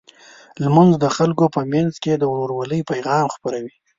لمونځ 0.63 0.91
د 0.99 1.05
خلکو 1.15 1.45
په 1.55 1.61
منځ 1.73 1.93
کې 2.03 2.13
د 2.17 2.23
ورورولۍ 2.33 2.81
پیغام 2.91 3.25
خپروي. 3.35 3.73